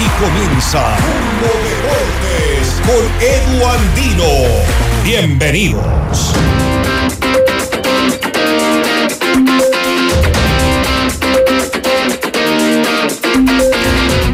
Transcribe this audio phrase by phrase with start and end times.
[0.00, 4.24] Aquí comienza Mundo Deportes con Edu Andino.
[5.04, 6.32] Bienvenidos.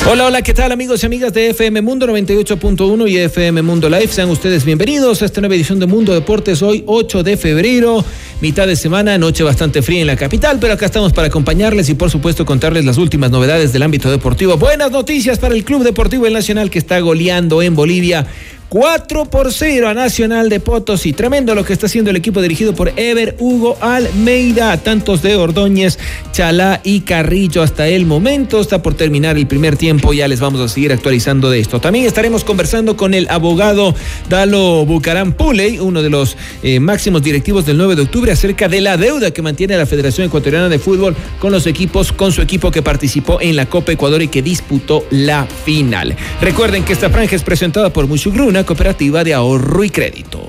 [0.09, 4.07] Hola, hola, ¿qué tal amigos y amigas de FM Mundo 98.1 y FM Mundo Live?
[4.07, 8.05] Sean ustedes bienvenidos a esta nueva edición de Mundo Deportes hoy 8 de febrero,
[8.41, 11.95] mitad de semana, noche bastante fría en la capital, pero acá estamos para acompañarles y
[11.95, 14.57] por supuesto contarles las últimas novedades del ámbito deportivo.
[14.57, 18.29] Buenas noticias para el Club Deportivo El Nacional que está goleando en Bolivia
[18.69, 21.13] 4 por 0 a Nacional de Potosí.
[21.13, 24.77] Tremendo lo que está haciendo el equipo dirigido por Ever Hugo Almeida.
[24.79, 25.99] Tantos de Ordóñez,
[26.33, 28.61] Chalá y Carrillo hasta el momento.
[28.61, 30.13] Está por terminar el primer tiempo.
[30.13, 31.81] Ya les vamos a seguir actualizando de esto.
[31.81, 33.95] También estaremos conversando con el abogado
[34.29, 38.81] Dalo Bucaram Puley, uno de los eh, máximos directivos del 9 de octubre, acerca de
[38.81, 42.73] la deuda que mantiene la Federación Ecuatoriana de Fútbol con los equipos, con su equipo
[42.73, 46.17] que participó en la Copa Ecuador y que disputó la final.
[46.41, 50.49] Recuerden que esta franja es presentada por Mushugruna cooperativa de ahorro y crédito.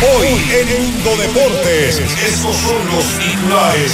[0.00, 3.92] Hoy en Mundo Deportes, estos son los titulares.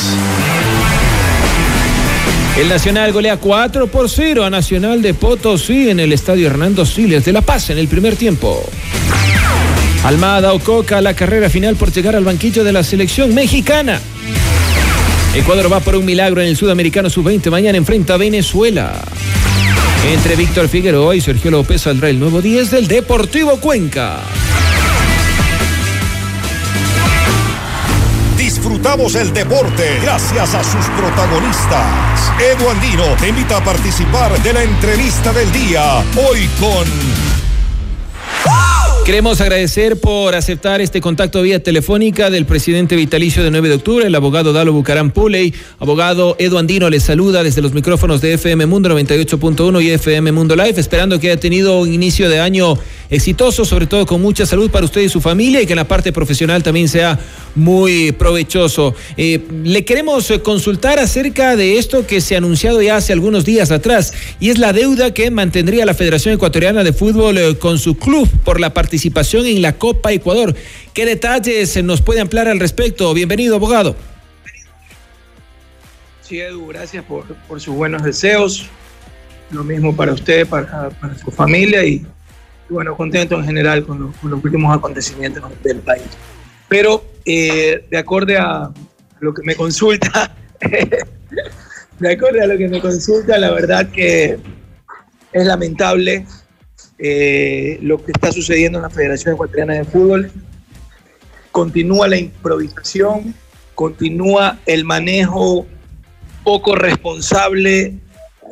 [2.58, 7.24] El Nacional golea 4 por 0 a Nacional de Potosí en el estadio Hernando Siles
[7.24, 8.62] de La Paz en el primer tiempo.
[10.04, 14.00] Almada Ococa la carrera final por llegar al banquillo de la selección mexicana.
[15.34, 17.50] Ecuador va por un milagro en el Sudamericano Sub-20.
[17.50, 19.02] Mañana enfrenta a Venezuela.
[20.12, 24.20] Entre Víctor Figueroa y Sergio López saldrá el nuevo 10 del Deportivo Cuenca.
[28.36, 32.32] Disfrutamos el deporte gracias a sus protagonistas.
[32.38, 36.04] Edu Andino te invita a participar de la entrevista del día.
[36.16, 36.84] Hoy con
[39.04, 44.06] Queremos agradecer por aceptar este contacto vía telefónica del presidente vitalicio de 9 de octubre,
[44.06, 45.52] el abogado Dalo Bucaram Puley.
[45.78, 50.56] Abogado Edu Andino les saluda desde los micrófonos de FM Mundo 98.1 y FM Mundo
[50.56, 52.78] Live, esperando que haya tenido un inicio de año
[53.10, 55.86] exitoso, sobre todo con mucha salud para usted y su familia y que en la
[55.86, 57.20] parte profesional también sea
[57.54, 58.94] muy provechoso.
[59.18, 63.70] Eh, le queremos consultar acerca de esto que se ha anunciado ya hace algunos días
[63.70, 67.96] atrás y es la deuda que mantendría la Federación Ecuatoriana de Fútbol eh, con su
[67.98, 70.54] club por la participación en la Copa Ecuador.
[70.92, 73.12] ¿Qué detalles nos puede ampliar al respecto?
[73.14, 73.96] Bienvenido, abogado.
[76.22, 78.66] Sí, Edu, gracias por, por sus buenos deseos.
[79.50, 82.06] Lo mismo para usted, para, para su familia y, y
[82.70, 86.02] bueno, contento en general con, los- con los últimos acontecimientos del país.
[86.68, 88.72] Pero eh, de acuerdo a
[89.20, 90.34] lo que me consulta,
[92.00, 94.38] de acuerdo a lo que me consulta, la verdad que
[95.32, 96.26] es lamentable
[96.98, 100.30] eh, lo que está sucediendo en la Federación Ecuatoriana de Fútbol.
[101.50, 103.34] Continúa la improvisación,
[103.74, 105.66] continúa el manejo
[106.42, 107.94] poco responsable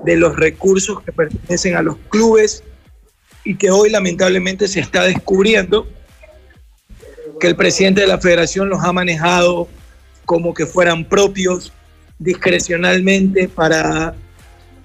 [0.05, 2.65] de los recursos que pertenecen a los clubes
[3.45, 5.87] y que hoy lamentablemente se está descubriendo
[7.41, 9.69] que el presidente de la federación los ha manejado
[10.25, 11.73] como que fueran propios
[12.19, 14.15] discrecionalmente para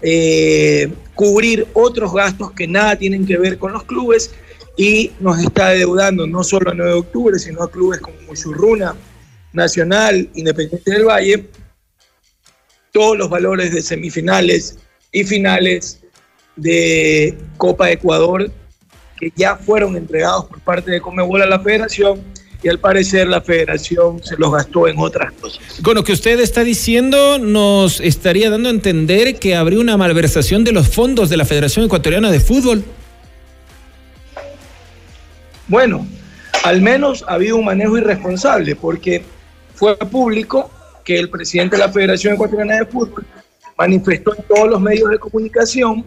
[0.01, 4.31] eh, cubrir otros gastos que nada tienen que ver con los clubes
[4.77, 8.95] y nos está deudando no solo a 9 de octubre, sino a clubes como Muchurruna,
[9.53, 11.49] Nacional, Independiente del Valle,
[12.91, 14.77] todos los valores de semifinales
[15.11, 15.99] y finales
[16.55, 18.51] de Copa Ecuador
[19.19, 22.21] que ya fueron entregados por parte de Comebol a la federación
[22.63, 25.61] y al parecer la federación se los gastó en otras cosas.
[25.83, 30.63] Con lo que usted está diciendo, nos estaría dando a entender que habría una malversación
[30.63, 32.83] de los fondos de la Federación Ecuatoriana de Fútbol.
[35.67, 36.07] Bueno,
[36.63, 39.23] al menos ha habido un manejo irresponsable porque
[39.75, 40.71] fue público
[41.03, 43.25] que el presidente de la Federación Ecuatoriana de Fútbol
[43.77, 46.05] manifestó en todos los medios de comunicación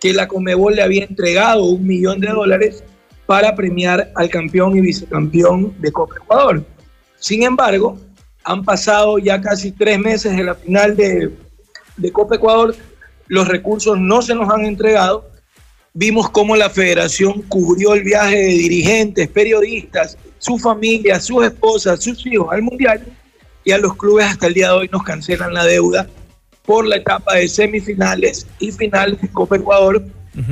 [0.00, 2.82] que la Comebol le había entregado un millón de dólares
[3.26, 6.64] para premiar al campeón y vicecampeón de Copa Ecuador.
[7.18, 7.98] Sin embargo,
[8.44, 11.32] han pasado ya casi tres meses de la final de,
[12.12, 12.76] Copa Ecuador,
[13.28, 15.30] los recursos no se nos han entregado.
[15.94, 22.26] Vimos cómo la federación cubrió el viaje de dirigentes, periodistas, su familia, sus esposas, sus
[22.26, 23.02] hijos al Mundial
[23.64, 26.06] y a los clubes hasta el día de hoy nos cancelan la deuda
[26.66, 30.04] por la etapa de semifinales y finales de Copa Ecuador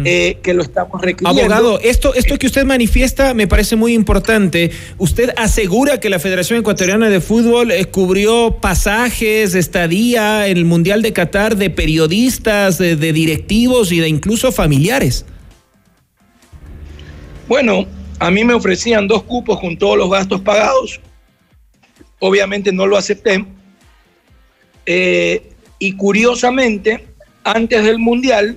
[0.05, 1.41] eh, que lo estamos requiriendo.
[1.41, 4.71] Abogado, esto, esto que usted manifiesta me parece muy importante.
[4.99, 11.03] Usted asegura que la Federación Ecuatoriana de Fútbol eh, cubrió pasajes, estadía en el Mundial
[11.03, 15.25] de Qatar de periodistas, de, de directivos y de incluso familiares.
[17.49, 17.87] Bueno,
[18.19, 21.01] a mí me ofrecían dos cupos con todos los gastos pagados.
[22.21, 23.45] Obviamente no lo acepté.
[24.87, 27.05] Eh, y curiosamente,
[27.43, 28.57] antes del Mundial,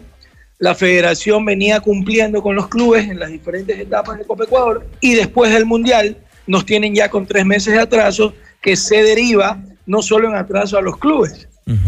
[0.65, 5.13] la federación venía cumpliendo con los clubes en las diferentes etapas de Copa Ecuador y
[5.13, 6.17] después del Mundial
[6.47, 8.33] nos tienen ya con tres meses de atraso
[8.63, 11.47] que se deriva no solo en atraso a los clubes,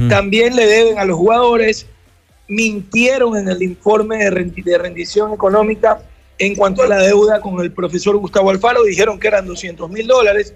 [0.09, 1.87] también le deben a los jugadores,
[2.47, 6.03] mintieron en el informe de, rendición económica
[6.37, 10.05] en cuanto a la deuda con el profesor Gustavo Alfaro, dijeron que eran 200 mil
[10.05, 10.53] dólares,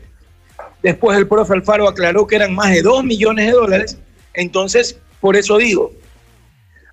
[0.83, 3.97] después el profe Alfaro aclaró que eran más de 2 millones de dólares,
[4.35, 5.91] entonces por eso digo,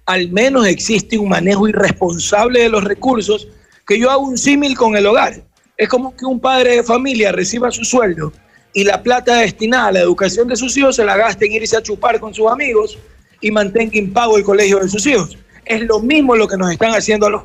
[0.08, 3.46] al menos existe un manejo irresponsable de los recursos,
[3.87, 5.43] que yo hago un símil con el hogar.
[5.76, 8.32] Es como que un padre de familia reciba su sueldo
[8.72, 11.76] y la plata destinada a la educación de sus hijos se la gaste en irse
[11.76, 12.99] a chupar con sus amigos
[13.43, 15.37] y mantenga impago el colegio de sus hijos.
[15.66, 17.43] Es lo mismo lo que nos están haciendo a los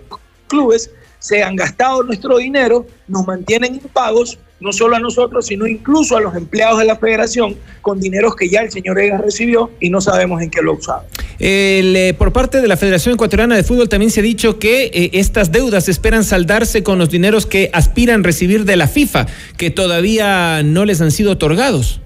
[0.48, 0.90] clubes.
[1.20, 6.22] Se han gastado nuestro dinero, nos mantienen impagos no solo a nosotros, sino incluso a
[6.22, 10.00] los empleados de la federación, con dineros que ya el señor Egas recibió y no
[10.00, 11.04] sabemos en qué lo ha usado.
[11.38, 15.10] Eh, por parte de la Federación Ecuatoriana de Fútbol también se ha dicho que eh,
[15.14, 19.28] estas deudas esperan saldarse con los dineros que aspiran recibir de la FIFA,
[19.58, 22.00] que todavía no les han sido otorgados.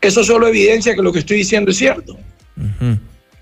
[0.00, 2.16] Eso solo evidencia que lo que estoy diciendo es cierto.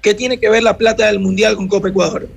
[0.01, 2.29] ¿Qué tiene que ver la plata del Mundial con Copa Ecuador?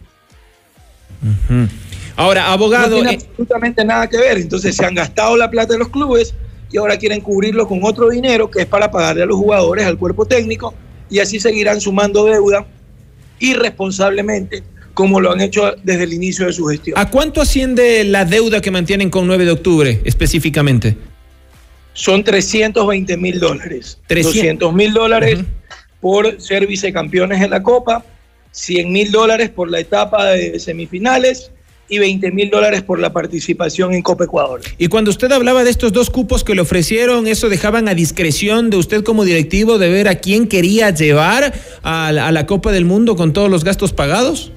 [2.16, 2.90] Ahora, abogado.
[2.90, 4.38] No tiene eh, absolutamente nada que ver.
[4.38, 6.34] Entonces se han gastado la plata de los clubes
[6.72, 9.98] y ahora quieren cubrirlo con otro dinero que es para pagarle a los jugadores, al
[9.98, 10.74] cuerpo técnico,
[11.10, 12.66] y así seguirán sumando deuda
[13.40, 14.63] irresponsablemente
[14.94, 16.98] como lo han hecho desde el inicio de su gestión.
[16.98, 20.98] ¿A cuánto asciende la deuda que mantienen con 9 de octubre específicamente?
[21.94, 23.98] Son 320 mil dólares.
[24.08, 25.40] 300 mil dólares
[26.00, 28.04] por ser vicecampeones en la Copa,
[28.52, 31.52] 100 mil dólares por la etapa de semifinales
[31.91, 34.61] y 20 mil dólares por la participación en Copa Ecuador.
[34.77, 38.69] Y cuando usted hablaba de estos dos cupos que le ofrecieron, ¿eso dejaban a discreción
[38.69, 41.53] de usted como directivo de ver a quién quería llevar
[41.83, 44.53] a la, Copa del Mundo con todos los gastos pagados?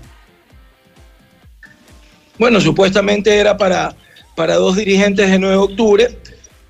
[2.39, 3.97] Bueno, supuestamente era para,
[4.37, 6.19] para dos dirigentes de 9 de octubre,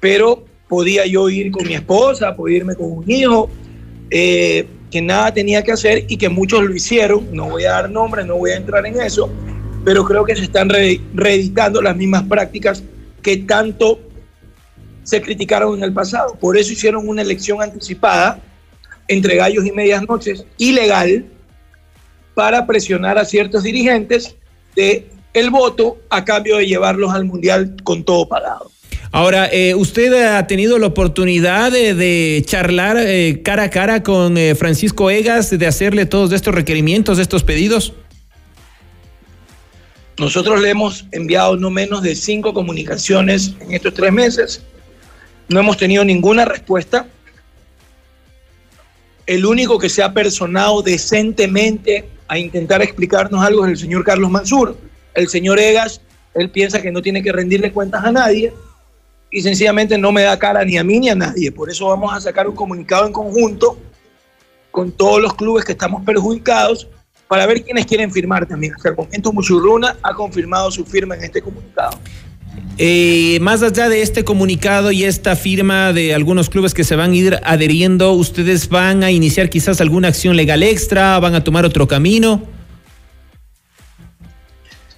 [0.01, 3.51] pero podía yo ir con mi esposa, podía irme con un hijo,
[4.11, 7.29] eh, que nada tenía que hacer y que muchos lo hicieron.
[7.33, 9.31] No voy a dar nombres, no voy a entrar en eso,
[9.85, 12.83] pero creo que se están reeditando las mismas prácticas
[13.23, 14.01] que tanto
[15.03, 16.35] se criticaron en el pasado.
[16.41, 18.41] Por eso hicieron una elección anticipada
[19.07, 21.27] entre gallos y medias noches, ilegal,
[22.35, 24.35] para presionar a ciertos dirigentes
[24.75, 28.71] de el voto a cambio de llevarlos al mundial con todo pagado.
[29.13, 34.57] Ahora, eh, ¿usted ha tenido la oportunidad de, charlar eh, cara a cara con eh,
[34.57, 37.95] Francisco Egas, de hacerle todos estos requerimientos, estos pedidos?
[40.19, 44.63] Nosotros le hemos enviado no menos de cinco comunicaciones en estos tres meses.
[45.49, 47.09] No hemos tenido ninguna respuesta.
[49.27, 54.31] El único que se ha personado decentemente a intentar explicarnos algo es el señor Carlos
[54.31, 54.77] Mansur.
[55.15, 56.01] El señor Egas,
[56.35, 58.53] él piensa que no tiene que rendirle cuentas a nadie
[59.31, 61.51] y sencillamente no me da cara ni a mí ni a nadie.
[61.51, 63.79] Por eso vamos a sacar un comunicado en conjunto
[64.71, 66.87] con todos los clubes que estamos perjudicados
[67.29, 68.75] para ver quiénes quieren firmar también.
[68.75, 71.99] Hasta el momento Muchurruna ha confirmado su firma en este comunicado.
[72.77, 77.13] Eh, más allá de este comunicado y esta firma de algunos clubes que se van
[77.13, 81.19] a ir adheriendo, ¿ustedes van a iniciar quizás alguna acción legal extra?
[81.21, 82.43] ¿Van a tomar otro camino?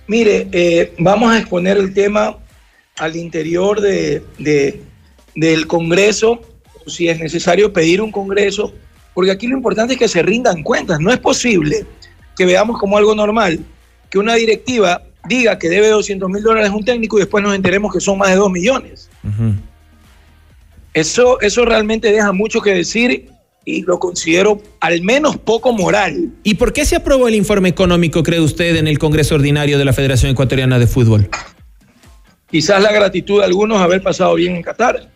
[0.06, 2.38] Mire, eh, vamos a exponer el tema
[2.98, 4.22] al interior de,
[5.34, 6.40] del Congreso,
[6.86, 8.72] si es necesario pedir un Congreso,
[9.12, 11.00] porque aquí lo importante es que se rindan cuentas.
[11.00, 11.84] No es posible
[12.36, 13.60] que veamos como algo normal
[14.10, 17.54] que una directiva diga que debe 200 mil dólares a un técnico y después nos
[17.54, 19.10] enteremos que son más de 2 millones.
[20.94, 23.30] eso, eso realmente deja mucho que decir
[23.64, 26.30] y lo considero al menos poco moral.
[26.44, 29.84] ¿Y por qué se aprobó el informe económico, cree usted, en el Congreso Ordinario de
[29.84, 31.28] la Federación Ecuatoriana de Fútbol?
[32.48, 35.10] Quizás la gratitud de algunos haber pasado bien en Qatar.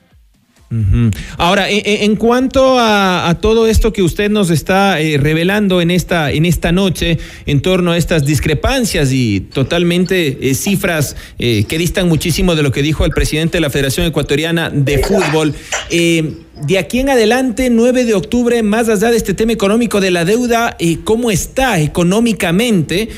[1.36, 6.44] Ahora, en, cuanto a, todo esto que usted nos está eh, revelando en esta, en
[6.44, 12.54] esta noche en torno a estas discrepancias y totalmente eh, cifras eh, que distan muchísimo
[12.54, 15.54] de lo que dijo el presidente de la Federación Ecuatoriana de Fútbol,
[15.90, 20.24] de aquí en adelante, 9 de octubre, más allá de este tema económico de la
[20.24, 23.08] deuda, ¿cómo está económicamente?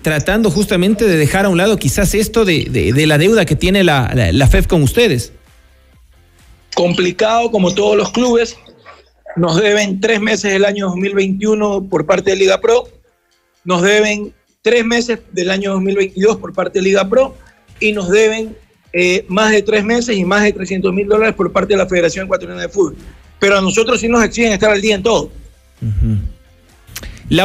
[0.00, 4.30] Tratando justamente de dejar a un lado quizás esto de, la deuda que tiene la,
[4.32, 5.32] la, FEF con ustedes.
[6.78, 8.56] Complicado como todos los clubes.
[9.34, 12.84] Nos deben tres meses del año 2021 por parte de Liga Pro.
[13.64, 14.32] Nos deben
[14.62, 17.34] tres meses del año 2022 por parte de Liga Pro.
[17.80, 18.56] Y nos deben
[18.92, 21.88] eh, más de tres meses y más de 300 mil dólares por parte de la
[21.88, 22.94] Federación Ecuatoriana de Fútbol.
[23.40, 25.32] Pero a nosotros sí nos exigen estar al día en todo.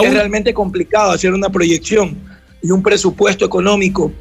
[0.03, 2.15] es realmente complicado hacer una proyección
[2.61, 4.13] y un presupuesto económico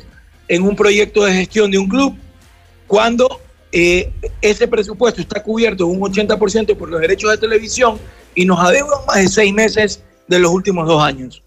[0.48, 2.16] en un proyecto de gestión de un club
[2.86, 3.42] cuando
[3.72, 7.98] eh, ese presupuesto está cubierto un 80% por los derechos de televisión
[8.34, 11.42] y nos adeudan más de seis meses de los últimos dos años.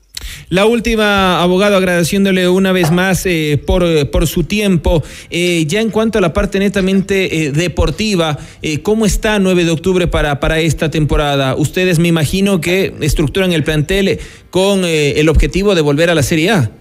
[0.50, 5.04] La última, abogado, agradeciéndole una vez más eh, por, por, su tiempo.
[5.30, 8.38] Eh, ya en cuanto a la parte netamente eh, deportiva,
[8.84, 11.56] ¿cómo está 9 de octubre para, para esta temporada?
[11.56, 16.52] Ustedes me imagino que estructuran el plantel con el objetivo de volver a la Serie
[16.52, 16.72] A.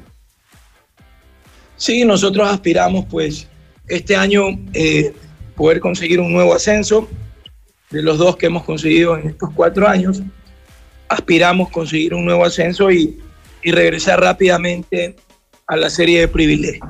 [1.76, 3.48] Sí, nosotros aspiramos pues
[3.88, 4.58] este año
[5.56, 7.08] poder conseguir un nuevo ascenso
[7.90, 10.22] de los dos que hemos conseguido en estos cuatro años.
[11.08, 13.18] Aspiramos conseguir un nuevo ascenso y
[13.64, 15.16] y regresar rápidamente
[15.66, 16.88] a la serie de privilegios.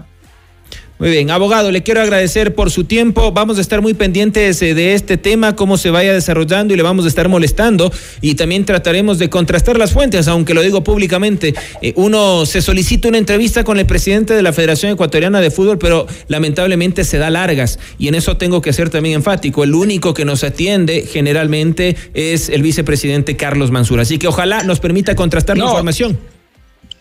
[0.97, 3.33] Muy bien, abogado, le quiero agradecer por su tiempo.
[3.33, 6.85] Vamos a estar muy pendientes eh, de este tema, cómo se vaya desarrollando y le
[6.85, 7.93] vamos a estar molestando.
[8.21, 11.53] Y también trataremos de contrastar las fuentes, aunque lo digo públicamente.
[11.83, 15.79] Eh, uno se solicita una entrevista con el presidente de la Federación Ecuatoriana de Fútbol,
[15.79, 17.81] pero lamentablemente se da largas.
[17.99, 19.65] Y en eso tengo que ser también enfático.
[19.65, 24.03] El único que nos atiende generalmente es el vicepresidente Carlos Mansura.
[24.03, 26.34] Así que ojalá nos permita contrastar la información.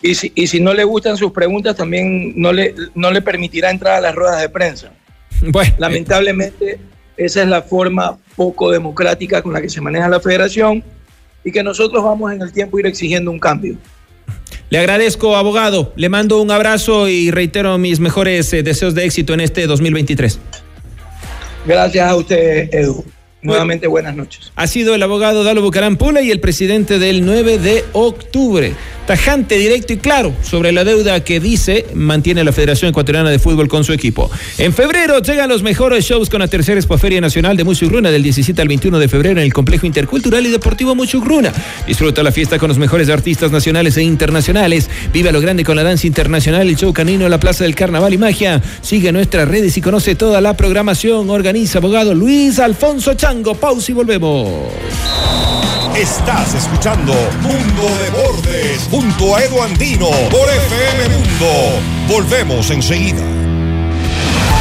[0.03, 3.71] Y si, y si no le gustan sus preguntas, también no le, no le permitirá
[3.71, 4.91] entrar a las ruedas de prensa.
[5.45, 6.79] Bueno, Lamentablemente,
[7.17, 10.81] esa es la forma poco democrática con la que se maneja la federación
[11.43, 13.75] y que nosotros vamos en el tiempo a ir exigiendo un cambio.
[14.69, 15.91] Le agradezco, abogado.
[15.97, 20.39] Le mando un abrazo y reitero mis mejores eh, deseos de éxito en este 2023.
[21.65, 23.03] Gracias a usted, Edu.
[23.41, 24.53] Nuevamente buenas noches.
[24.55, 28.73] Ha sido el abogado Dalo Bucarán Pula y el presidente del 9 de octubre
[29.05, 33.67] tajante, directo y claro sobre la deuda que dice mantiene la Federación Ecuatoriana de Fútbol
[33.67, 34.29] con su equipo.
[34.57, 38.61] En febrero llegan los mejores shows con la tercera Expoferia Nacional de Muchugruna del 17
[38.61, 41.51] al 21 de febrero en el Complejo Intercultural y Deportivo Muchugruna.
[41.85, 44.89] Disfruta la fiesta con los mejores artistas nacionales e internacionales.
[45.11, 48.13] Vive a lo grande con la danza internacional, el show canino la Plaza del Carnaval
[48.13, 48.61] y Magia.
[48.81, 51.29] Sigue nuestras redes y conoce toda la programación.
[51.29, 53.55] Organiza abogado Luis Alfonso Chango.
[53.55, 54.49] Pausa y volvemos.
[55.95, 61.81] Estás escuchando Mundo de Bordes junto a Edu Andino por FM Mundo.
[62.07, 63.23] Volvemos enseguida.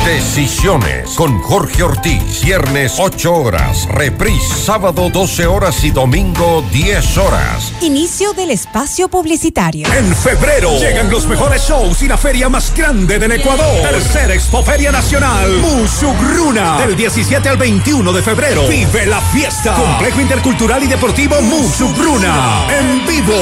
[0.04, 2.42] Decisiones con Jorge Ortiz.
[2.42, 3.87] Viernes 8 horas.
[3.88, 7.73] Reprise sábado 12 horas y domingo 10 horas.
[7.80, 9.87] Inicio del espacio publicitario.
[9.92, 13.80] En febrero llegan los mejores shows y la feria más grande del Ecuador.
[13.82, 15.49] Tercera Expoferia Nacional.
[15.59, 16.78] Musugruna.
[16.78, 18.66] Del 17 al 21 de febrero.
[18.66, 19.75] Vive la fiesta.
[19.75, 22.66] Complejo Intercultural y Deportivo Musugruna.
[22.76, 23.35] En vivo.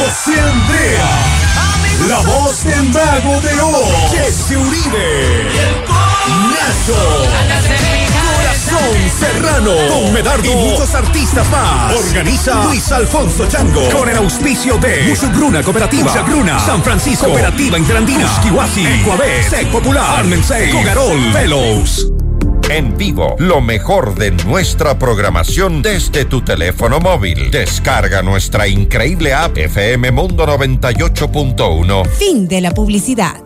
[0.00, 1.46] José Andrea.
[2.08, 3.84] La voz del mago de O.
[4.12, 5.55] Jesse Uribe.
[6.28, 7.26] Nacho.
[8.36, 9.72] Corazón Serrano.
[9.88, 10.44] Con Medardo.
[10.44, 11.94] Y muchos artistas más.
[11.94, 13.88] Organiza Luis Alfonso Chango.
[13.90, 16.04] Con el auspicio de Musubruna Cooperativa.
[16.04, 16.58] Musagruna.
[16.58, 17.26] San Francisco.
[17.26, 18.28] Cooperativa Interandina.
[18.42, 18.86] Kiwasi.
[18.86, 19.48] Ecuabet.
[19.48, 20.20] Sec Popular.
[20.20, 20.70] Armensei.
[20.70, 21.32] Cogarol.
[21.32, 22.12] Fellows
[22.68, 27.50] en vivo lo mejor de nuestra programación desde tu teléfono móvil.
[27.50, 32.08] Descarga nuestra increíble app FM Mundo 98.1.
[32.08, 33.45] Fin de la publicidad.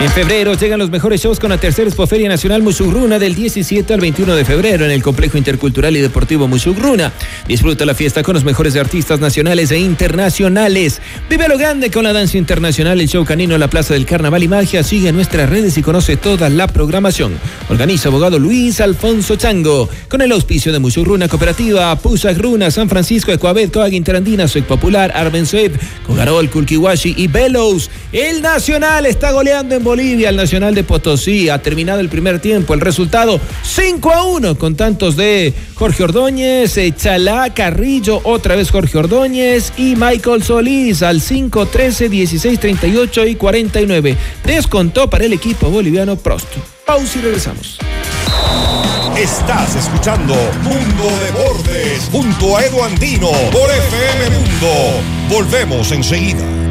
[0.00, 4.00] En febrero llegan los mejores shows con la tercera Expoferia Nacional Musugruna del 17 al
[4.00, 7.12] 21 de febrero en el Complejo Intercultural y Deportivo Musugruna.
[7.48, 11.00] Disfruta la fiesta con los mejores artistas nacionales e internacionales.
[11.28, 14.06] Vive a lo grande con la danza internacional, el show canino en la Plaza del
[14.06, 14.84] Carnaval y Magia.
[14.84, 17.36] Sigue nuestras redes y conoce toda la programación.
[17.68, 23.72] Organiza abogado Luis Alfonso Chango con el auspicio de Musugruna Cooperativa, Pusagruna, San Francisco, Ecuabet,
[23.72, 25.76] Coag Interandina, Soy Popular, Arben Sueb,
[26.06, 27.90] Cogarol, Kulkiwashi y Velos.
[28.12, 31.48] El Nacional está goleando en Bolivia, el Nacional de Potosí.
[31.48, 32.74] Ha terminado el primer tiempo.
[32.74, 38.98] El resultado 5 a 1 con tantos de Jorge Ordóñez, Chalá, Carrillo, otra vez Jorge
[38.98, 44.16] Ordóñez y Michael Solís al 5, 13, 16, 38 y 49.
[44.44, 46.48] Descontó para el equipo boliviano Prost.
[46.84, 47.78] Pausa y regresamos.
[49.16, 55.00] Estás escuchando Mundo Deportes junto a Edu Andino por FM Mundo.
[55.30, 56.67] Volvemos enseguida.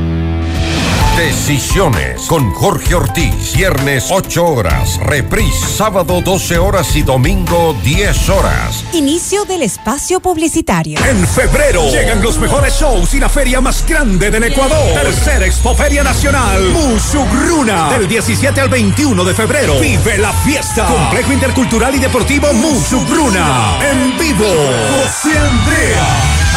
[1.17, 3.53] Decisiones con Jorge Ortiz.
[3.55, 4.99] Viernes 8 horas.
[5.01, 8.83] Reprise sábado 12 horas y domingo 10 horas.
[8.93, 10.99] Inicio del espacio publicitario.
[11.03, 14.93] En febrero llegan los mejores shows y la feria más grande del Ecuador.
[14.93, 16.61] Tercera Expoferia Nacional.
[16.69, 17.89] Musugruna.
[17.89, 19.79] Del 17 al 21 de febrero.
[19.79, 20.85] Vive la fiesta.
[20.85, 23.79] Complejo Intercultural y Deportivo Musugruna.
[23.81, 24.45] En vivo.
[24.45, 26.47] José Andrea.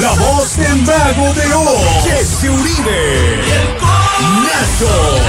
[0.00, 2.04] La voz en Mago de Oz.
[2.04, 4.01] Jesse Uribe.
[4.22, 5.20] Nacho.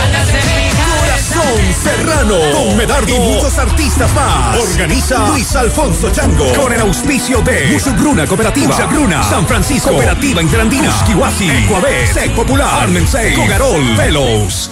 [0.99, 2.35] Corazón Serrano.
[2.53, 3.07] Con Medardo.
[3.07, 4.57] Y muchos artistas más.
[4.57, 6.53] Organiza Luis Alfonso Chango.
[6.53, 8.75] Con el auspicio de Musugruna Cooperativa.
[8.75, 9.23] Musugruna.
[9.23, 9.89] San Francisco.
[9.89, 10.89] Cooperativa Interandina.
[10.89, 11.49] Usquihuasi.
[11.49, 12.13] Ecuabet.
[12.13, 12.83] Sec Popular.
[12.83, 13.33] Armensei.
[13.35, 13.97] Cogarol.
[13.97, 14.69] Velos.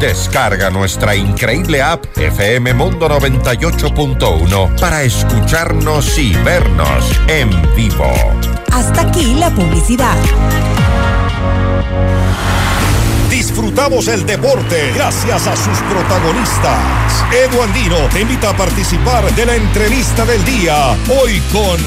[0.00, 8.10] Descarga nuestra increíble app FM Mundo 98.1 para escucharnos y vernos en vivo.
[8.72, 10.16] Hasta aquí la publicidad.
[13.30, 17.24] Disfrutamos el deporte gracias a sus protagonistas.
[17.32, 20.96] Edu Andino te invita a participar de la entrevista del día.
[21.08, 21.78] Hoy con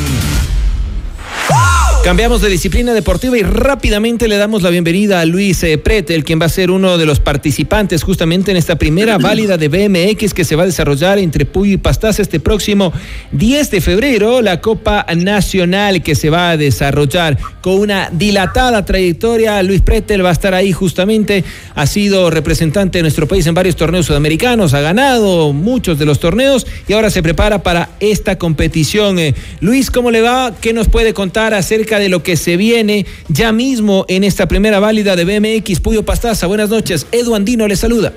[2.04, 6.40] Cambiamos de disciplina deportiva y rápidamente le damos la bienvenida a Luis eh, Pretel, quien
[6.40, 10.44] va a ser uno de los participantes justamente en esta primera válida de BMX que
[10.44, 12.92] se va a desarrollar entre Puy y Pastaza este próximo
[13.32, 19.64] 10 de febrero, la Copa Nacional que se va a desarrollar con una dilatada trayectoria.
[19.64, 23.78] Luis Pretel va a estar ahí justamente, ha sido representante de nuestro país en varios
[23.78, 29.20] torneos sudamericanos, ha ganado muchos de los torneos y ahora se prepara para esta competición.
[29.20, 30.54] Eh, Luis, ¿cómo le va?
[30.60, 34.80] ¿Qué nos puede contar acerca de lo que se viene ya mismo en esta primera
[34.80, 36.48] válida de BMX Puyo Pastaza.
[36.48, 38.14] Buenas noches, Edu Andino le saluda.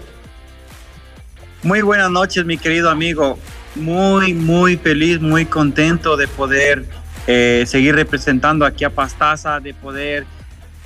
[1.62, 3.38] Muy buenas noches, mi querido amigo.
[3.74, 6.84] Muy, muy feliz, muy contento de poder
[7.26, 10.26] eh, seguir representando aquí a Pastaza, de poder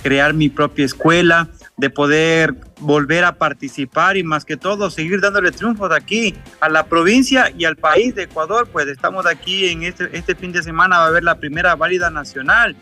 [0.02, 5.50] crear mi propia escuela, de poder volver a participar y más que todo seguir dándole
[5.50, 8.68] triunfos aquí a la provincia y al país de Ecuador.
[8.70, 12.10] Pues estamos aquí en este, este fin de semana, va a haber la primera válida
[12.10, 12.76] nacional.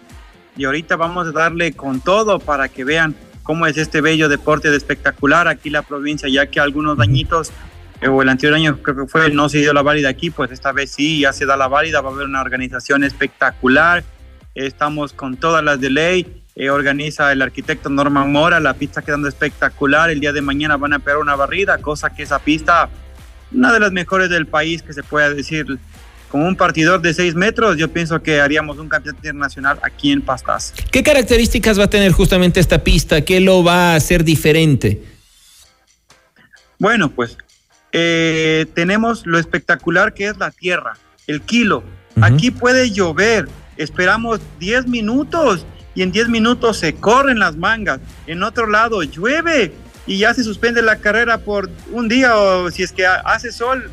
[0.57, 4.71] Y ahorita vamos a darle con todo para que vean cómo es este bello deporte
[4.71, 7.51] de espectacular aquí en la provincia, ya que algunos dañitos
[8.01, 10.51] eh, o el anterior año creo que fue, no se dio la válida aquí, pues
[10.51, 14.05] esta vez sí, ya se da la válida, va a haber una organización espectacular,
[14.55, 19.29] estamos con todas las de ley, eh, organiza el arquitecto Norman Mora, la pista quedando
[19.29, 22.91] espectacular, el día de mañana van a pegar una barrida, cosa que esa pista,
[23.53, 25.79] una de las mejores del país que se pueda decir,
[26.29, 30.21] con un partidor de 6 metros, yo pienso que haríamos un campeonato internacional aquí en
[30.21, 30.75] Pastas.
[30.91, 33.21] ¿Qué características va a tener justamente esta pista?
[33.21, 35.01] ¿Qué lo va a hacer diferente?
[36.81, 37.39] Bueno, pues
[37.93, 41.85] eh, tenemos lo espectacular que es la tierra, el kilo.
[42.21, 48.01] Aquí puede llover, esperamos 10 minutos y en 10 minutos se corren las mangas.
[48.27, 49.73] En otro lado llueve
[50.07, 53.91] y ya se suspende la carrera por un día o si es que hace sol,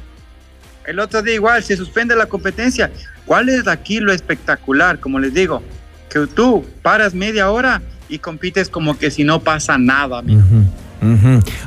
[0.85, 2.91] el otro día igual se suspende la competencia.
[3.25, 4.99] ¿Cuál es aquí lo espectacular?
[4.99, 5.63] Como les digo,
[6.09, 10.21] que tú paras media hora y compites como que si no pasa nada.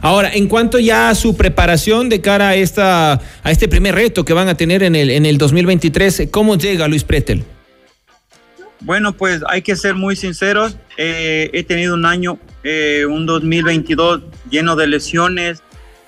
[0.00, 4.24] Ahora, en cuanto ya a su preparación de cara a, esta, a este primer reto
[4.24, 7.44] que van a tener en el, en el 2023, ¿cómo llega Luis Pretel?
[8.80, 10.76] Bueno, pues hay que ser muy sinceros.
[10.96, 15.62] Eh, he tenido un año, eh, un 2022 lleno de lesiones,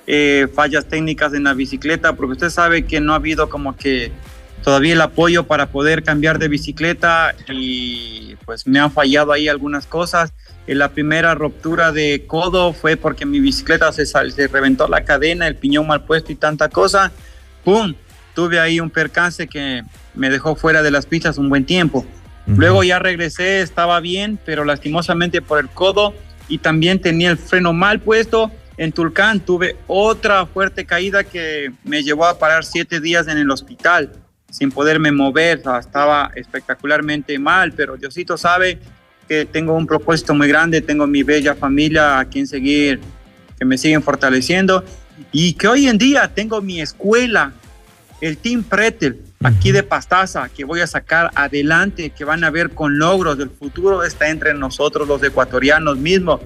[0.06, 4.12] eh, fallas técnicas en la bicicleta, porque usted sabe que no ha habido como que
[4.62, 9.86] todavía el apoyo para poder cambiar de bicicleta y pues me han fallado ahí algunas
[9.86, 10.32] cosas.
[10.66, 15.48] En la primera ruptura de codo fue porque mi bicicleta se, se reventó la cadena,
[15.48, 17.10] el piñón mal puesto y tanta cosa.
[17.64, 17.94] ¡Pum!
[18.34, 19.82] Tuve ahí un percance que
[20.14, 22.06] me dejó fuera de las pistas un buen tiempo.
[22.56, 26.14] Luego ya regresé, estaba bien, pero lastimosamente por el codo
[26.48, 28.50] y también tenía el freno mal puesto.
[28.76, 33.50] En Tulcán tuve otra fuerte caída que me llevó a parar siete días en el
[33.50, 34.12] hospital
[34.50, 35.62] sin poderme mover.
[35.78, 38.78] estaba espectacularmente mal, pero Diosito sabe
[39.28, 43.00] que tengo un propósito muy grande, tengo mi bella familia a quien seguir,
[43.58, 44.84] que me siguen fortaleciendo.
[45.32, 47.52] Y que hoy en día tengo mi escuela,
[48.20, 52.70] el Team Pretel, aquí de Pastaza, que voy a sacar adelante, que van a ver
[52.70, 53.38] con logros.
[53.38, 56.40] del futuro está entre nosotros, los ecuatorianos mismos.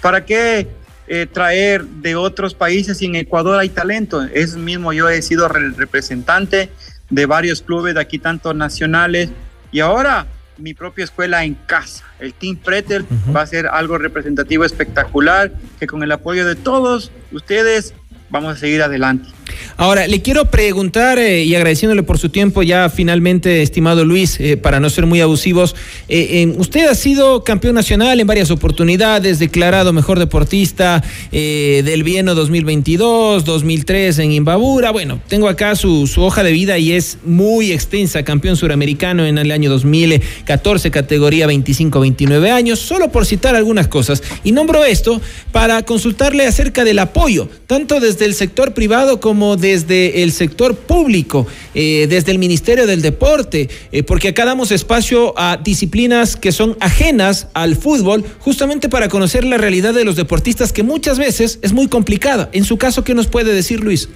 [0.00, 0.68] ¿Para qué
[1.10, 4.22] eh, traer de otros países y en Ecuador hay talento.
[4.24, 6.68] Es mismo, yo he sido representante
[7.08, 9.30] de varios clubes de aquí, tanto nacionales,
[9.72, 10.26] y ahora
[10.58, 12.04] mi propia escuela en casa.
[12.18, 17.10] El Team Pretel va a ser algo representativo espectacular, que con el apoyo de todos
[17.32, 17.94] ustedes
[18.30, 19.28] vamos a seguir adelante.
[19.76, 24.56] Ahora, le quiero preguntar, eh, y agradeciéndole por su tiempo ya finalmente, estimado Luis, eh,
[24.56, 25.74] para no ser muy abusivos,
[26.08, 33.44] eh, usted ha sido campeón nacional en varias oportunidades, declarado mejor deportista del Vieno 2022,
[33.44, 34.90] 2003 en Imbabura.
[34.90, 39.38] Bueno, tengo acá su, su hoja de vida y es muy extensa, campeón suramericano en
[39.38, 44.22] el año 2014, categoría 25-29 años, solo por citar algunas cosas.
[44.44, 45.20] Y nombro esto
[45.52, 51.46] para consultarle acerca del apoyo, tanto desde el sector privado como desde el sector público,
[51.74, 56.76] eh, desde el Ministerio del Deporte, eh, porque acá damos espacio a disciplinas que son
[56.80, 61.72] ajenas al fútbol, justamente para conocer la realidad de los deportistas, que muchas veces es
[61.72, 62.48] muy complicada.
[62.52, 64.08] En su caso, ¿qué nos puede decir Luis?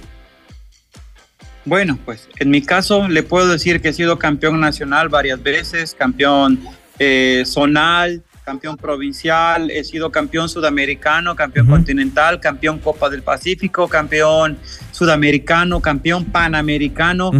[1.65, 5.95] Bueno, pues en mi caso le puedo decir que he sido campeón nacional varias veces,
[5.97, 6.59] campeón
[6.99, 14.57] eh, zonal, campeón provincial, he sido campeón sudamericano, campeón continental, campeón Copa del Pacífico, campeón
[14.91, 17.31] sudamericano, campeón panamericano,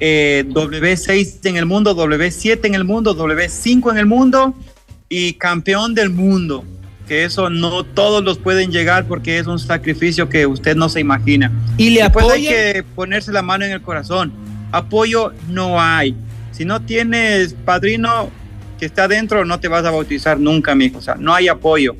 [0.00, 4.54] eh, W6 en el mundo, W7 en el mundo, W5 en el mundo
[5.08, 6.64] y campeón del mundo.
[7.06, 11.00] Que eso no todos los pueden llegar porque es un sacrificio que usted no se
[11.00, 11.52] imagina.
[11.76, 14.32] Y le Después hay que ponerse la mano en el corazón.
[14.72, 16.16] Apoyo no hay.
[16.50, 18.30] Si no tienes padrino,
[18.78, 20.98] que está adentro no te vas a bautizar nunca, mijo.
[20.98, 21.96] O sea, no hay apoyo.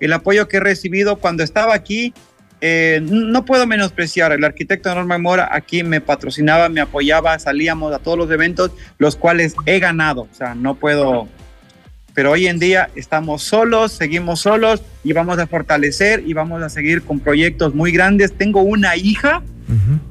[0.00, 2.14] El apoyo que he recibido cuando estaba aquí,
[2.60, 4.32] eh, no puedo menospreciar.
[4.32, 9.16] El arquitecto Norma Mora aquí me patrocinaba, me apoyaba, salíamos a todos los eventos, los
[9.16, 10.22] cuales he ganado.
[10.22, 11.28] O sea, no puedo.
[12.20, 16.68] Pero hoy en día estamos solos, seguimos solos y vamos a fortalecer y vamos a
[16.68, 18.34] seguir con proyectos muy grandes.
[18.34, 19.42] Tengo una hija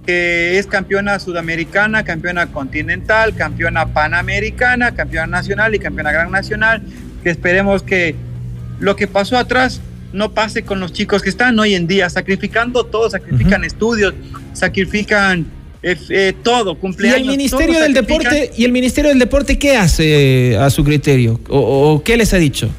[0.08, 6.82] que es campeona sudamericana, campeona continental, campeona panamericana, campeona nacional y campeona gran nacional,
[7.22, 8.16] que esperemos que
[8.80, 9.80] lo que pasó atrás
[10.12, 14.16] no pase con los chicos que están hoy en día, sacrificando todo, sacrifican estudios,
[14.54, 15.46] sacrifican
[15.82, 17.20] eh, eh, todo, cumpleaños.
[17.20, 21.40] ¿Y el Ministerio del Deporte y el Ministerio del Deporte qué hace a su criterio
[21.50, 22.70] o qué les ha dicho?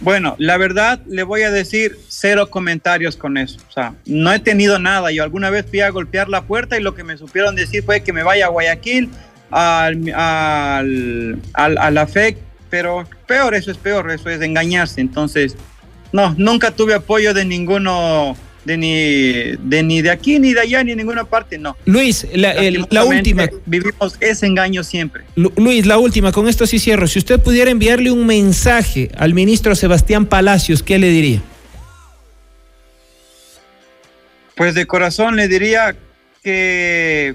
[0.00, 3.60] Bueno, la verdad le voy a decir cero comentarios con eso.
[3.68, 5.12] O sea, no he tenido nada.
[5.12, 8.02] Yo alguna vez fui a golpear la puerta y lo que me supieron decir fue
[8.02, 9.10] que me vaya a Guayaquil,
[9.50, 12.38] al, al, a la FEC,
[12.70, 15.02] pero peor, eso es peor, eso es engañarse.
[15.02, 15.54] Entonces,
[16.12, 20.84] no, nunca tuve apoyo de ninguno de ni, de ni de aquí, ni de allá,
[20.84, 21.76] ni de ninguna parte, no.
[21.86, 22.54] Luis, la,
[22.90, 23.48] la última.
[23.66, 25.24] Vivimos ese engaño siempre.
[25.34, 27.06] Luis, la última, con esto sí cierro.
[27.06, 31.42] Si usted pudiera enviarle un mensaje al ministro Sebastián Palacios, ¿qué le diría?
[34.56, 35.96] Pues de corazón le diría
[36.42, 37.34] que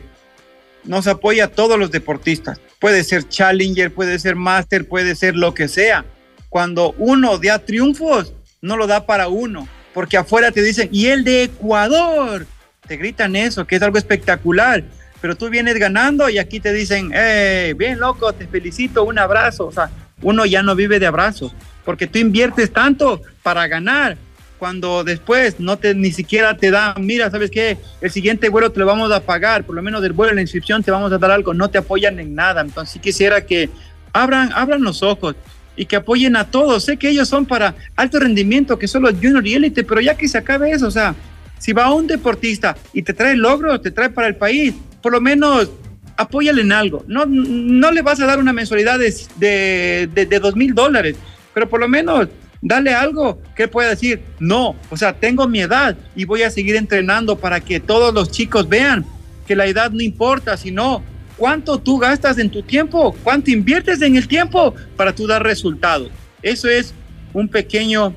[0.84, 2.60] nos apoya a todos los deportistas.
[2.80, 6.06] Puede ser Challenger, puede ser Master, puede ser lo que sea.
[6.50, 11.24] Cuando uno da triunfos, no lo da para uno porque afuera te dicen, y el
[11.24, 12.46] de Ecuador,
[12.86, 14.84] te gritan eso, que es algo espectacular,
[15.22, 19.68] pero tú vienes ganando y aquí te dicen, hey, bien loco, te felicito, un abrazo,
[19.68, 19.90] o sea,
[20.22, 21.54] uno ya no vive de abrazos,
[21.86, 24.18] porque tú inviertes tanto para ganar,
[24.60, 27.78] cuando después no te ni siquiera te dan, mira, ¿sabes qué?
[28.02, 30.84] El siguiente vuelo te lo vamos a pagar, por lo menos del vuelo, la inscripción
[30.84, 32.62] te vamos a dar algo, no te apoyan en nada.
[32.62, 33.70] Entonces sí quisiera que
[34.12, 35.36] abran, abran los ojos
[35.76, 36.84] y que apoyen a todos.
[36.84, 40.16] Sé que ellos son para alto rendimiento, que son los junior y élite, pero ya
[40.16, 41.16] que se acabe eso, o sea,
[41.58, 45.22] si va un deportista y te trae logros, te trae para el país, por lo
[45.22, 45.70] menos
[46.18, 47.04] apóyale en algo.
[47.08, 51.16] No, no le vas a dar una mensualidad de, de, dos mil dólares,
[51.54, 52.28] pero por lo menos
[52.62, 56.76] dale algo que pueda decir, no, o sea, tengo mi edad y voy a seguir
[56.76, 59.06] entrenando para que todos los chicos vean
[59.48, 61.04] que la edad no importa, sino
[61.38, 66.10] cuánto tú gastas en tu tiempo, cuánto inviertes en el tiempo para tú dar resultados.
[66.42, 66.94] Eso es
[67.34, 68.14] un pequeño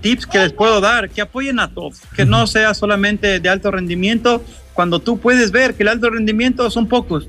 [0.00, 3.70] tips que les puedo dar, que apoyen a todos, que no sea solamente de alto
[3.70, 7.28] rendimiento, cuando tú puedes ver que el alto rendimiento son pocos,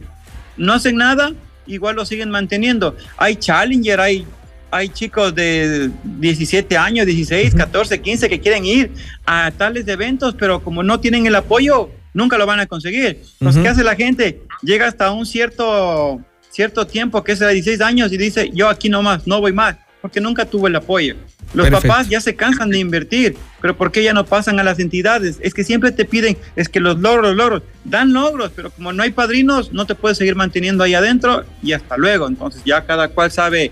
[0.57, 1.33] no hacen nada,
[1.67, 2.95] igual lo siguen manteniendo.
[3.17, 4.25] Hay Challenger, hay,
[4.71, 8.91] hay chicos de 17 años, 16, 14, 15 que quieren ir
[9.25, 13.21] a tales eventos, pero como no tienen el apoyo, nunca lo van a conseguir.
[13.39, 14.41] Entonces, ¿qué hace la gente?
[14.61, 18.89] Llega hasta un cierto, cierto tiempo, que es de 16 años, y dice, yo aquí
[18.89, 21.15] no más, no voy más, porque nunca tuvo el apoyo.
[21.53, 24.79] Los papás ya se cansan de invertir, pero ¿por qué ya no pasan a las
[24.79, 25.37] entidades?
[25.41, 28.91] Es que siempre te piden, es que los logros, los logros, dan logros, pero como
[28.91, 32.27] no hay padrinos, no te puedes seguir manteniendo ahí adentro y hasta luego.
[32.27, 33.71] Entonces ya cada cual sabe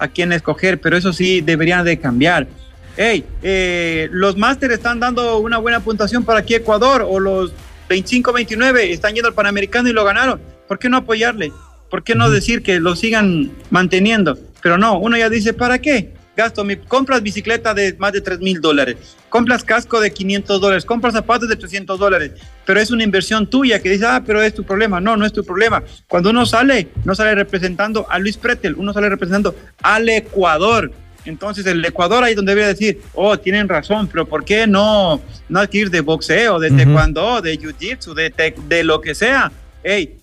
[0.00, 2.48] a quién escoger, pero eso sí deberían de cambiar.
[2.96, 7.52] Hey, eh, los másteres están dando una buena puntuación para aquí Ecuador o los
[7.90, 10.40] 25-29, están yendo al Panamericano y lo ganaron.
[10.68, 11.52] ¿Por qué no apoyarle?
[11.90, 14.38] ¿Por qué no decir que lo sigan manteniendo?
[14.62, 16.14] Pero no, uno ya dice, ¿para qué?
[16.36, 20.84] gasto mi, compras bicicleta de más de 3 mil dólares, compras casco de 500 dólares,
[20.84, 22.32] compras zapatos de 300 dólares,
[22.64, 25.00] pero es una inversión tuya que dice, ah, pero es tu problema.
[25.00, 25.82] No, no es tu problema.
[26.08, 30.92] Cuando uno sale, no sale representando a Luis Pretel, uno sale representando al Ecuador.
[31.24, 35.60] Entonces el Ecuador ahí donde debería decir, oh, tienen razón, pero ¿por qué no, no
[35.60, 39.52] adquirir de boxeo, de taekwondo, de jiu-jitsu, de, de lo que sea?
[39.82, 40.16] Hey,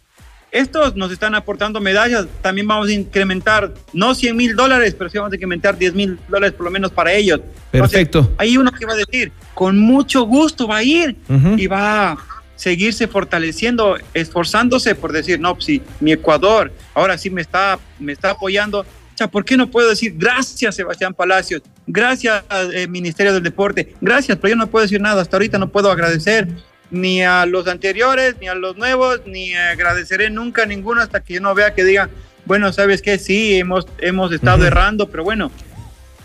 [0.52, 5.18] estos nos están aportando medallas, también vamos a incrementar, no 100 mil dólares, pero sí
[5.18, 7.42] vamos a incrementar 10 mil dólares por lo menos para ellos.
[7.70, 8.34] Perfecto.
[8.38, 11.18] hay uno que va a decir, con mucho gusto va a ir
[11.58, 12.18] y va a
[12.56, 18.14] seguirse fortaleciendo, esforzándose por decir, no, si pues mi Ecuador ahora sí me está, me
[18.14, 18.86] está apoyando,
[19.26, 21.64] ¿por qué no puedo decir gracias Sebastián Palacios?
[21.88, 25.70] Gracias eh, Ministerio del Deporte, gracias, pero yo no puedo decir nada, hasta ahorita no
[25.70, 26.48] puedo agradecer
[26.92, 31.34] ni a los anteriores, ni a los nuevos, ni agradeceré nunca a ninguno hasta que
[31.36, 32.10] yo no vea que diga,
[32.46, 35.52] bueno, sabes que sí, hemos, hemos estado errando, pero bueno,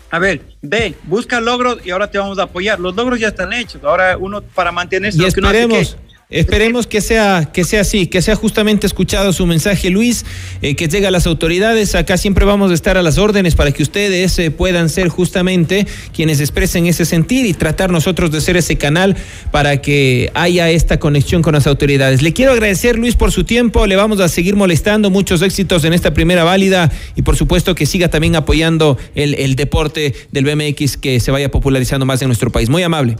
[0.09, 2.79] a ver, ve, busca logros y ahora te vamos a apoyar.
[2.79, 5.21] Los logros ya están hechos, ahora uno para mantenerse...
[5.21, 5.97] Y esperemos,
[6.29, 10.25] Esperemos que sea, que sea así, que sea justamente escuchado su mensaje, Luis,
[10.61, 11.93] eh, que llegue a las autoridades.
[11.93, 15.85] Acá siempre vamos a estar a las órdenes para que ustedes eh, puedan ser justamente
[16.11, 19.15] quienes expresen ese sentir y tratar nosotros de ser ese canal
[19.51, 22.21] para que haya esta conexión con las autoridades.
[22.21, 23.85] Le quiero agradecer, Luis, por su tiempo.
[23.85, 25.09] Le vamos a seguir molestando.
[25.09, 29.55] Muchos éxitos en esta primera válida y por supuesto que siga también apoyando el, el
[29.55, 32.69] deporte del BMX que se vaya popularizando más en nuestro país.
[32.69, 33.17] Muy amable.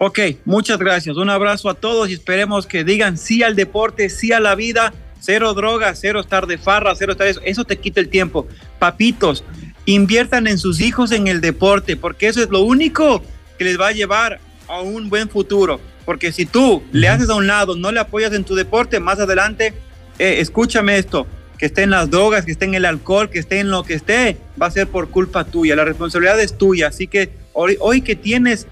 [0.00, 1.16] Ok, muchas gracias.
[1.16, 4.94] Un abrazo a todos y esperemos que digan sí al deporte, sí a la vida,
[5.18, 7.40] cero drogas, cero estar de farra, cero estar eso.
[7.44, 8.46] Eso te quita el tiempo.
[8.78, 9.42] Papitos,
[9.86, 13.22] inviertan en sus hijos en el deporte, porque eso es lo único
[13.58, 15.80] que les va a llevar a un buen futuro.
[16.04, 19.18] Porque si tú le haces a un lado, no le apoyas en tu deporte, más
[19.18, 19.74] adelante,
[20.20, 21.26] eh, escúchame esto,
[21.58, 23.94] que esté en las drogas, que esté en el alcohol, que esté en lo que
[23.94, 25.74] esté, va a ser por culpa tuya.
[25.74, 26.86] La responsabilidad es tuya.
[26.86, 28.68] Así que hoy, hoy que tienes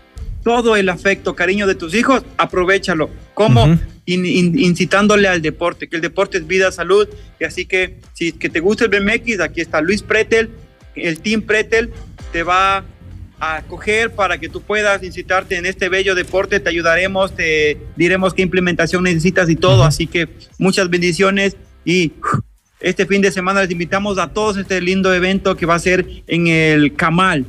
[0.47, 3.11] todo el afecto, cariño de tus hijos, aprovechalo.
[3.35, 7.09] como incitándole al deporte, que el deporte es vida, salud.
[7.41, 10.51] Y así que si que te gusta el BMX, aquí está Luis Pretel,
[10.95, 11.91] el Team Pretel
[12.31, 12.85] te va
[13.41, 18.33] a acoger para que tú puedas incitarte en este bello deporte, te ayudaremos, te diremos
[18.33, 19.83] qué implementación necesitas y todo.
[19.83, 20.29] Así que
[20.59, 22.13] muchas bendiciones y
[22.79, 25.81] este fin de semana les invitamos a todos a este lindo evento que va a
[25.81, 27.47] ser en el Camal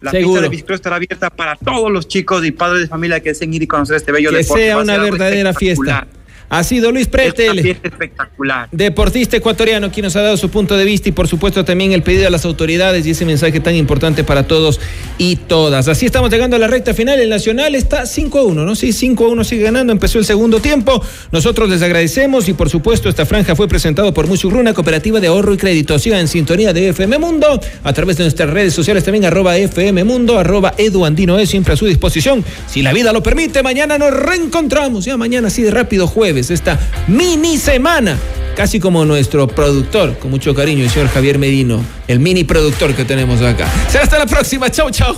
[0.00, 3.30] la pista de bicicleta estará abierta para todos los chicos y padres de familia que
[3.30, 4.54] deseen ir y conocer este bello deporte.
[4.54, 6.06] Que sea una verdadera fiesta.
[6.50, 7.58] Ha sido Luis Pretel.
[7.58, 8.68] espectacular.
[8.72, 12.02] Deportista ecuatoriano, quien nos ha dado su punto de vista y por supuesto también el
[12.02, 14.80] pedido a las autoridades y ese mensaje tan importante para todos
[15.18, 15.88] y todas.
[15.88, 17.20] Así estamos llegando a la recta final.
[17.20, 18.74] El Nacional está 5 a 1, ¿no?
[18.74, 19.92] Sí, 5 a 1 sigue ganando.
[19.92, 21.04] Empezó el segundo tiempo.
[21.32, 25.52] Nosotros les agradecemos y por supuesto esta franja fue presentado por Musugruna, cooperativa de ahorro
[25.52, 25.98] y crédito.
[25.98, 30.04] Sigan en sintonía de FM Mundo a través de nuestras redes sociales también arroba FM
[30.04, 32.42] Mundo, arroba Edu Andino es siempre a su disposición.
[32.66, 35.04] Si la vida lo permite, mañana nos reencontramos.
[35.04, 38.16] Ya mañana así de rápido jueves esta mini semana.
[38.56, 43.04] Casi como nuestro productor, con mucho cariño, el señor Javier Medino, el mini productor que
[43.04, 43.68] tenemos acá.
[43.88, 44.70] Será hasta la próxima.
[44.70, 45.14] Chau, chau.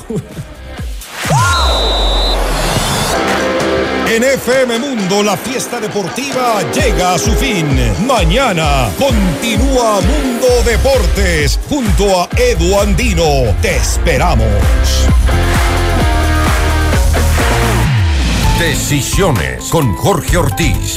[4.13, 7.67] En FM Mundo la fiesta deportiva llega a su fin.
[8.09, 13.55] Mañana continúa Mundo Deportes junto a Edu Andino.
[13.63, 14.49] Te esperamos.
[18.61, 20.95] Decisiones con Jorge Ortiz.